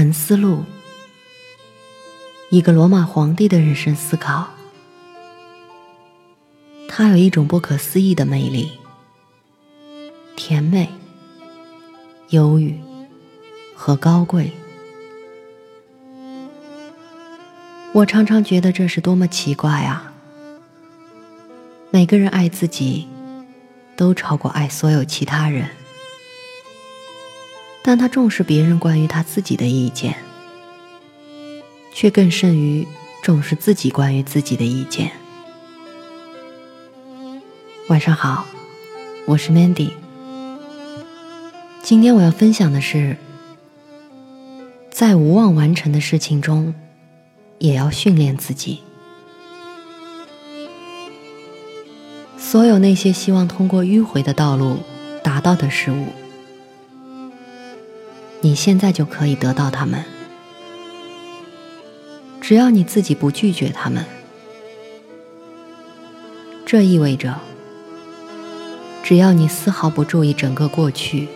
[0.00, 0.64] 沉思录，
[2.48, 4.48] 一个罗马皇帝的人生思考。
[6.88, 8.72] 他有一种不可思议的魅力，
[10.36, 10.88] 甜美、
[12.30, 12.80] 忧郁
[13.74, 14.50] 和高贵。
[17.92, 20.14] 我常常觉得这是多么奇怪啊！
[21.90, 23.06] 每个人爱自己，
[23.96, 25.68] 都超过爱所有其他人。
[27.82, 30.16] 但他重视别人关于他自己的意见，
[31.92, 32.86] 却更甚于
[33.22, 35.10] 重视自己关于自己的意见。
[37.88, 38.46] 晚上好，
[39.26, 39.90] 我是 Mandy。
[41.82, 43.16] 今天我要分享的是，
[44.90, 46.74] 在无望完成的事情中，
[47.58, 48.80] 也要训练自己。
[52.36, 54.78] 所有那些希望通过迂回的道路
[55.24, 56.19] 达到的事物。
[58.42, 60.02] 你现在就可以得到他们，
[62.40, 64.04] 只要你自己不拒绝他们。
[66.64, 67.38] 这意味着，
[69.02, 71.28] 只要你丝毫不注意整个过去，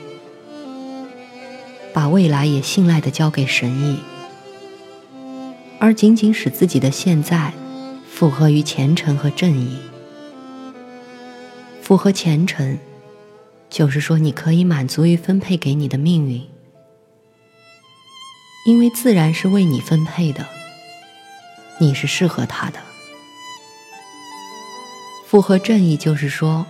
[1.93, 3.99] 把未来也信赖的交给神意，
[5.79, 7.53] 而仅仅使自己的现在
[8.09, 9.77] 符合于虔诚和正义。
[11.83, 12.79] 符合虔诚，
[13.69, 16.41] 就是说你可以满足于分配给你的命运。
[18.65, 20.47] 因为自然是为你分配的，
[21.79, 22.81] 你是适合他的。
[25.27, 26.65] 符合正义就是说，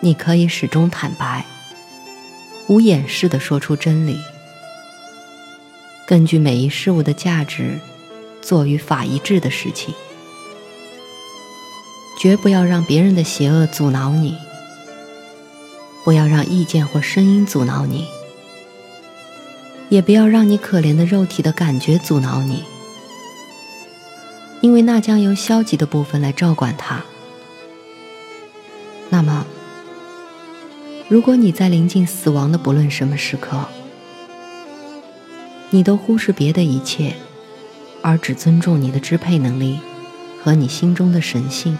[0.00, 1.44] 你可以始终坦白、
[2.68, 4.18] 无掩饰的说出真理，
[6.06, 7.78] 根据每一事物的价值，
[8.40, 9.94] 做与法一致的事情，
[12.18, 14.38] 绝不要让别人的邪恶阻挠你，
[16.02, 18.06] 不要让意见或声音阻挠你。
[19.90, 22.62] 也不要让你可怜的肉体的感觉阻挠你，
[24.60, 27.04] 因为那将由消极的部分来照管它。
[29.10, 29.44] 那么，
[31.08, 33.66] 如果你在临近死亡的不论什么时刻，
[35.70, 37.16] 你都忽视别的一切，
[38.00, 39.80] 而只尊重你的支配能力
[40.40, 41.76] 和你心中的神性；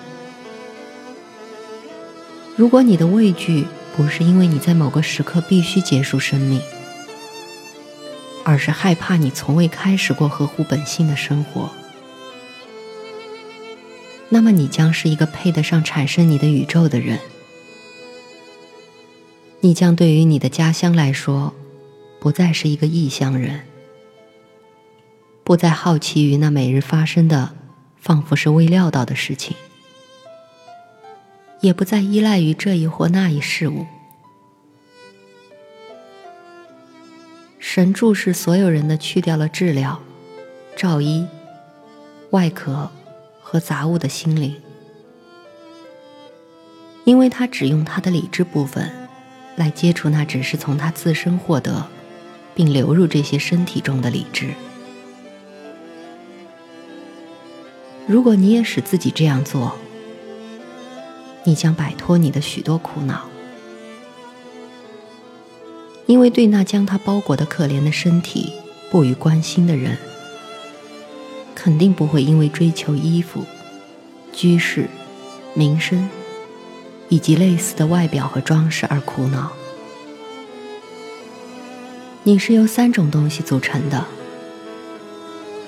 [2.56, 3.66] 如果你的畏惧
[3.96, 6.60] 不是因为你在某个时刻必须结束生命，
[8.44, 11.70] 而是害怕你从未开始过合乎本性的生活，
[14.28, 17.18] 那么你将是一个配得上产生你的宇宙的人。
[19.60, 21.52] 你将对于你的家乡来说，
[22.18, 23.60] 不再是一个异乡人，
[25.44, 27.54] 不再好奇于那每日发生的
[28.00, 29.54] 仿佛是未料到的事情，
[31.60, 33.86] 也不再依赖于这一或那一事物。
[37.60, 40.00] 神注视所有人的，去掉了治疗、
[40.74, 41.26] 罩衣、
[42.30, 42.90] 外壳
[43.40, 44.56] 和杂物的心灵，
[47.04, 48.90] 因为他只用他的理智部分
[49.56, 51.86] 来接触那只是从他自身获得
[52.54, 54.54] 并流入这些身体中的理智。
[58.06, 59.76] 如果你也使自己这样做，
[61.44, 63.29] 你将摆脱你的许多苦恼。
[66.10, 68.52] 因为对那将他包裹的可怜的身体
[68.90, 69.96] 不予关心的人，
[71.54, 73.44] 肯定不会因为追求衣服、
[74.32, 74.88] 居室、
[75.54, 76.10] 名声
[77.08, 79.52] 以及类似的外表和装饰而苦恼。
[82.24, 84.04] 你是由三种东西组成的：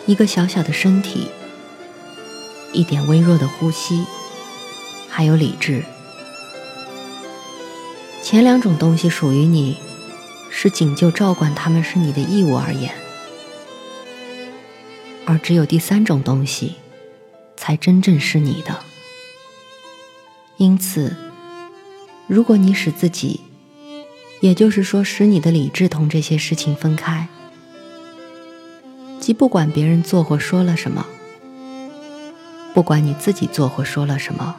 [0.07, 1.29] 一个小小的身体，
[2.73, 4.05] 一点微弱的呼吸，
[5.09, 5.85] 还有理智。
[8.25, 9.77] 前两种东西属于你。
[10.63, 12.95] 是仅就照管他们是你的义务而言，
[15.27, 16.77] 而只有第三种东西，
[17.57, 18.79] 才真正是你的。
[20.59, 21.17] 因此，
[22.29, 23.41] 如果你使自己，
[24.39, 27.27] 也就是说使你的理智同这些事情分开，
[29.19, 31.05] 即不管别人做或说了什么，
[32.73, 34.55] 不管你自己做或说了什么，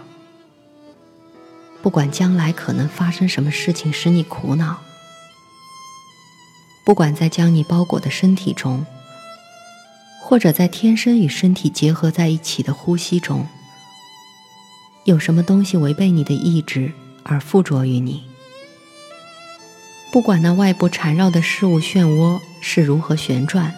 [1.81, 4.81] 不管将来可能发生什么事情使你苦恼。
[6.85, 8.85] 不管在将你包裹的身体中，
[10.21, 13.47] 或者在天生与身体结合在一起的呼吸中，
[15.05, 16.91] 有什么东西违背你的意志
[17.23, 18.23] 而附着于你？
[20.11, 23.73] 不管那外部缠绕的事物漩涡是如何旋转，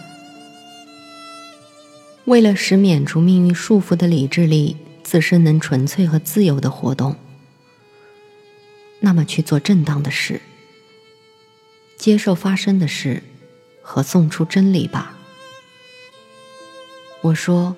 [2.25, 7.15] 为了使免除命运束缚的理智力自身能纯粹和自由的活动，
[8.99, 10.41] 那么去做正当的事。
[11.97, 13.23] 接受发生的事，
[13.81, 15.17] 和送出真理吧。
[17.21, 17.75] 我说，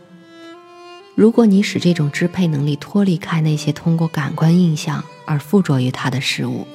[1.16, 6.68] 如果你使这种支配能力脱离开那些通过感官印象而附着于它的事物，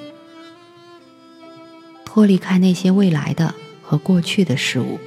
[2.05, 4.99] 脱离开那些未来的和过去的事物，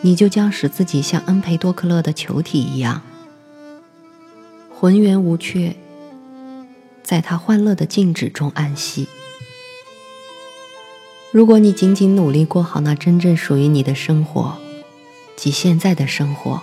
[0.00, 3.02] 你就将使自己像恩培多克勒的球体一样，
[4.70, 5.76] 浑圆无缺，
[7.02, 9.06] 在他欢乐的静止中安息。
[11.32, 14.58] 如果你仅仅努力过好那真正属于你的生活，
[15.34, 16.60] 即现在的生活，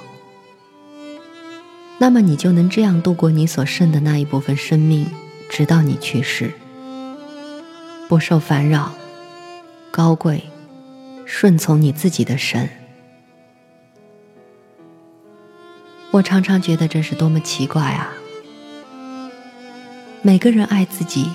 [1.98, 5.08] 那么你就能这样度过你所剩的那一部分生命，
[5.50, 6.54] 直到你去世，
[8.08, 8.94] 不受烦扰，
[9.90, 10.44] 高贵，
[11.26, 12.70] 顺从你自己的神。
[16.12, 18.14] 我常常觉得这是多么奇怪啊！
[20.22, 21.28] 每个人爱自己，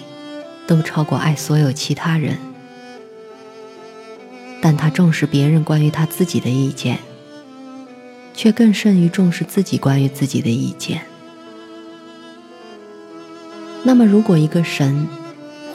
[0.69, 2.39] 都超过爱所有其他人。
[4.65, 6.99] 但他重视别人关于他自己的意见，
[8.33, 11.03] 却更甚于重视自己关于自己的意见。
[13.83, 15.07] 那么，如果一个神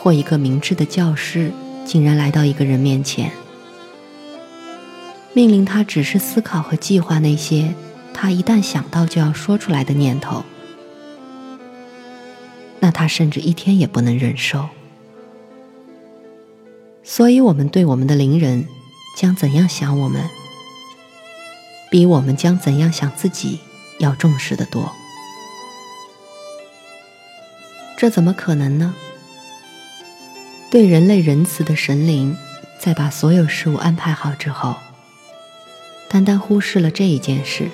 [0.00, 1.52] 或一个明智的教师
[1.86, 3.30] 竟然来到一个人面前，
[5.34, 7.72] 命令他只是思考和计划那些
[8.12, 10.42] 他一旦想到就要说出来的念头，
[12.80, 14.68] 那他甚至一天也不能忍受。
[17.04, 18.66] 所以，我们对我们的邻人。
[19.16, 20.28] 将怎样想我们，
[21.90, 23.60] 比我们将怎样想自己
[23.98, 24.92] 要重视的多。
[27.96, 28.94] 这怎么可能呢？
[30.70, 32.36] 对人类仁慈的神灵，
[32.78, 34.76] 在把所有事物安排好之后，
[36.08, 37.70] 单单忽视了这一件事，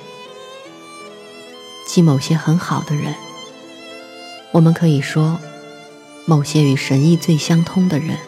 [1.87, 3.15] 即某些很好的人，
[4.51, 5.39] 我们可以说，
[6.25, 8.19] 某些与神意最相通的人。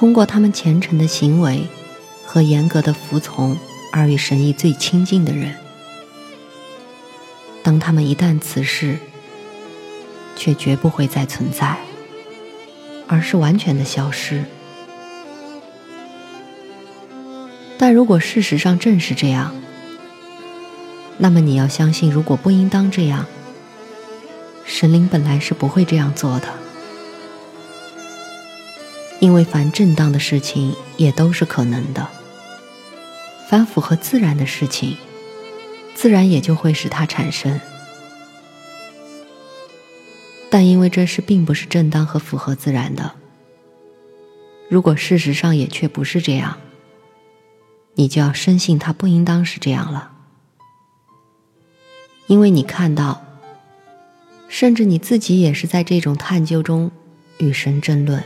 [0.00, 1.66] 通过他们虔诚的行为
[2.24, 3.58] 和严格的服从
[3.92, 5.54] 而与神意最亲近的人，
[7.62, 8.96] 当他们一旦辞世，
[10.34, 11.76] 却绝不会再存在，
[13.08, 14.44] 而是完全的消失。
[17.76, 19.54] 但如果事实上正是这样，
[21.18, 23.26] 那么你要相信，如果不应当这样，
[24.64, 26.48] 神灵本来是不会这样做的。
[29.20, 32.08] 因为凡正当的事情也都是可能的，
[33.48, 34.96] 凡符合自然的事情，
[35.94, 37.60] 自然也就会使它产生。
[40.48, 43.12] 但因为这事并不是正当和符合自然的，
[44.70, 46.56] 如果事实上也却不是这样，
[47.94, 50.12] 你就要深信它不应当是这样了。
[52.26, 53.22] 因为你看到，
[54.48, 56.90] 甚至你自己也是在这种探究中
[57.38, 58.24] 与神争论。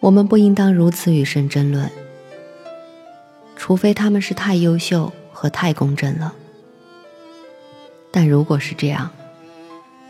[0.00, 1.90] 我们不应当如此与神争论，
[3.54, 6.34] 除非他们是太优秀和太公正了。
[8.10, 9.10] 但如果是这样，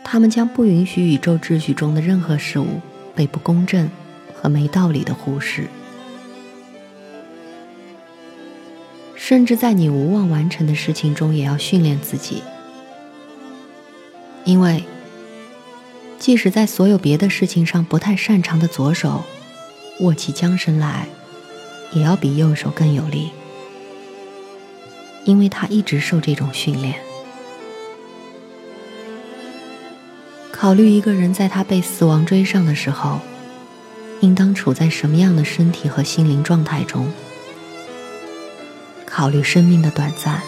[0.05, 2.81] 他们将不允许宇宙秩序中的任何事物
[3.17, 3.91] 被不公正
[4.33, 5.67] 和没道理的忽视，
[9.17, 12.45] 甚至在你无望完成的事情中也要训练自己，
[14.45, 14.85] 因为
[16.17, 19.25] 即使在所有别的事情上不太擅长的左手。
[20.01, 21.09] 握起缰绳来，
[21.93, 23.31] 也要比右手更有力，
[25.25, 26.97] 因为他一直受这种训练。
[30.51, 33.21] 考虑一个人在他被死亡追上的时候，
[34.21, 37.11] 应当处在什么样的身体和心灵状态中？
[39.07, 40.43] 考虑生命的短暂，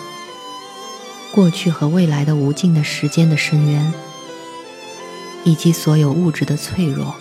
[1.35, 3.93] 过去和未来的无尽的时间的深渊，
[5.45, 7.15] 以及所有物质的脆弱。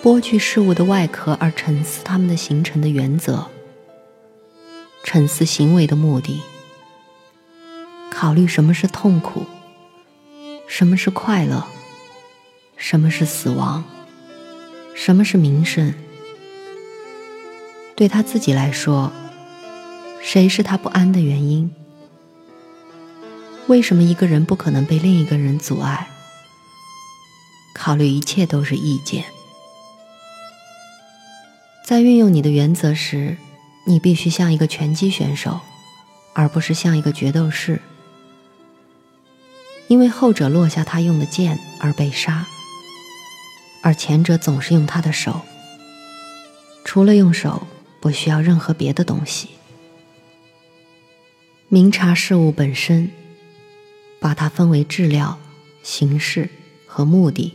[0.00, 3.48] 剥去事物的外壳，而沉思它们的形成的原则；
[5.02, 6.40] 沉思行为的目的；
[8.10, 9.44] 考虑什么是痛苦，
[10.68, 11.66] 什么是快乐，
[12.76, 13.82] 什么是死亡，
[14.94, 15.92] 什么是名声。
[17.96, 19.12] 对他自己来说，
[20.22, 21.70] 谁是他不安的原因？
[23.66, 26.08] 为什么一个人不可能被另一个人阻碍？
[27.74, 29.24] 考虑一切都是意见。
[31.88, 33.38] 在运用你的原则时，
[33.86, 35.60] 你必须像一个拳击选手，
[36.34, 37.80] 而不是像一个决斗士，
[39.86, 42.46] 因为后者落下他用的剑而被杀，
[43.80, 45.40] 而前者总是用他的手，
[46.84, 47.66] 除了用手，
[48.00, 49.48] 不需要任何别的东西。
[51.68, 53.10] 明察事物本身，
[54.20, 55.38] 把它分为质料、
[55.82, 56.50] 形式
[56.86, 57.54] 和目的。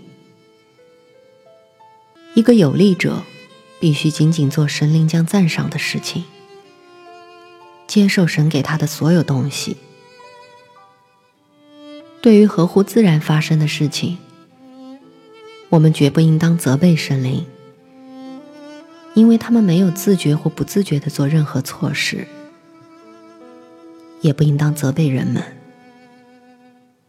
[2.34, 3.22] 一个有力者。
[3.84, 6.24] 必须仅仅做神灵将赞赏的事情，
[7.86, 9.76] 接受神给他的所有东西。
[12.22, 14.20] 对于合乎自然发生的事情，
[15.68, 17.46] 我们绝不应当责备神灵，
[19.16, 22.26] 因为他们没有自觉或不自觉的做任何错事；
[24.22, 25.44] 也不应当责备人们，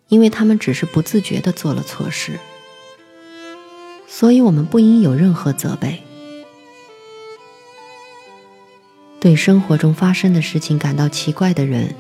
[0.08, 2.40] 因为他们只是不自觉的做了错事。
[4.08, 6.03] 所以，我们不应有任何责备。
[9.24, 11.94] 对生活中发生的事情感到奇怪的人，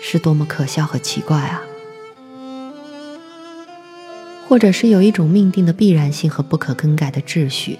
[0.00, 1.60] 是多么可笑和奇怪啊！
[4.48, 7.78] 或者是有一种命定的必然性和不可更改的秩序，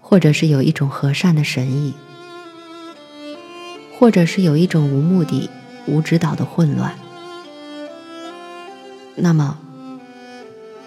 [0.00, 1.94] 或者是有一种和善的神意，
[3.98, 5.50] 或者是有一种无目的、
[5.86, 6.96] 无指导的混乱。
[9.16, 9.58] 那么，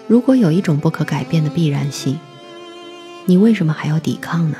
[0.08, 2.18] 如果有一种不可改变的必然性，
[3.26, 4.56] 你为什么还要抵抗呢？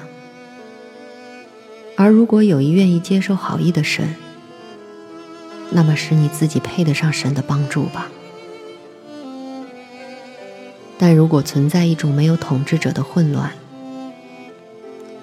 [1.96, 4.14] 而如果有一愿意接受好意的神，
[5.70, 8.10] 那么使你自己配得上神的帮助吧。
[10.98, 13.52] 但如果存在一种没有统治者的混乱，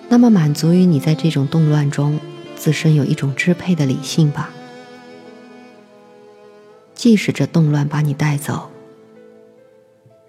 [0.09, 2.19] 那么满足于你在这种动乱中
[2.55, 4.51] 自身有一种支配的理性吧。
[6.93, 8.69] 即使这动乱把你带走，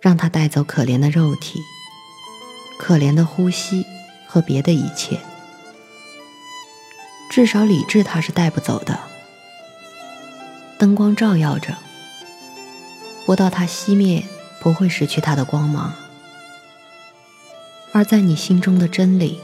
[0.01, 1.59] 让他带走可怜的肉体、
[2.79, 3.85] 可怜的呼吸
[4.27, 5.19] 和别的一切。
[7.33, 9.01] 至少理智它是带不走的。
[10.77, 11.75] 灯光照耀着，
[13.25, 14.23] 不到它熄灭，
[14.61, 15.95] 不会失去它的光芒；
[17.93, 19.41] 而在你心中的真理、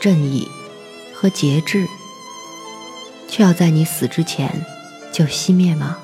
[0.00, 0.48] 正义
[1.12, 1.86] 和节制，
[3.28, 4.64] 却要在你死之前
[5.12, 5.98] 就熄灭吗？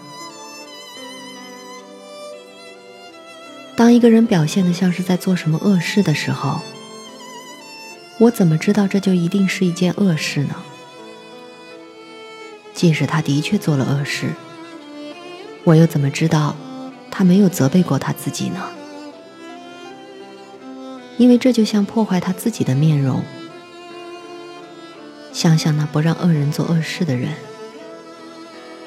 [3.74, 6.60] 当一个人表现的像是在做什么恶事的时候，
[8.18, 10.54] 我怎么知道这就一定是一件恶事呢？
[12.82, 14.32] 即使他的确做了恶事，
[15.62, 16.56] 我又怎么知道
[17.12, 18.60] 他没有责备过他自己呢？
[21.16, 23.22] 因为这就像破坏他自己的面容。
[25.32, 27.34] 想想那不让恶人做恶事的人，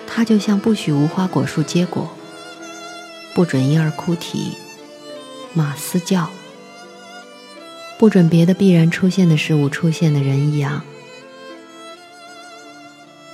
[0.05, 2.09] 他就像不许无花果树结果，
[3.33, 4.57] 不准婴儿哭啼、
[5.53, 6.29] 马嘶叫，
[7.97, 10.83] 不准别的必然出现的事物出现的人一样。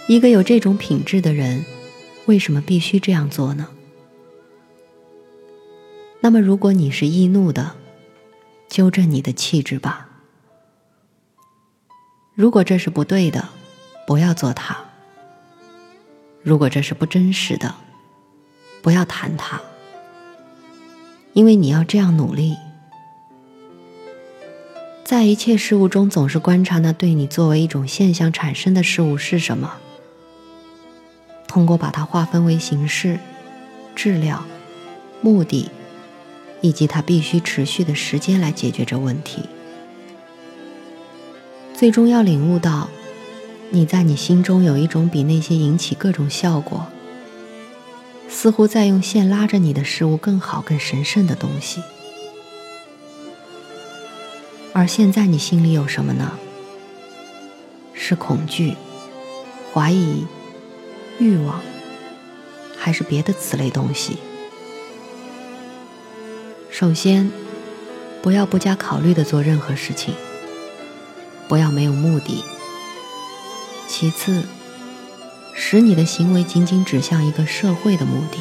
[0.08, 1.64] 一个有这种品质的人，
[2.26, 3.70] 为什么必须这样做呢？
[6.20, 7.76] 那么，如果你是易怒的，
[8.68, 10.10] 纠正你的气质吧。
[12.36, 13.50] 如果这是不对的，
[14.06, 14.78] 不要做它。
[16.44, 17.74] 如果这是不真实的，
[18.82, 19.62] 不要谈它。
[21.34, 22.58] 因为你要这样努力，
[25.06, 29.80] 在一切事物中，总是观察那对你作为一种现象产生的事物是什么。
[31.52, 33.20] 通过把它划分为形式、
[33.94, 34.46] 质量、
[35.20, 35.70] 目的，
[36.62, 39.42] 以及它必须持续的时间来解决这问题，
[41.74, 42.88] 最终要领悟到，
[43.70, 46.88] 你在你心中有一种比那些引起各种效果，
[48.30, 51.84] 似乎在用线拉着你的事物更好、更神圣的东西。
[54.72, 56.32] 而现在你心里有什么呢？
[57.94, 58.78] 是恐惧、
[59.74, 60.26] 怀疑。
[61.22, 61.62] 欲望，
[62.76, 64.18] 还是别的此类东西。
[66.72, 67.32] 首先，
[68.24, 70.16] 不要不加考虑的做任何事情，
[71.48, 72.44] 不要没有目的。
[73.88, 74.46] 其次，
[75.54, 78.40] 使你的行为仅仅指向一个社会的目的。